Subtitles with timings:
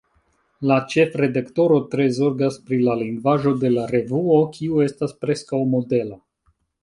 [0.69, 6.19] La ĉefredaktoro tre zorgas pri la lingvaĵo de la revuo, kiu estas preskaŭ modela.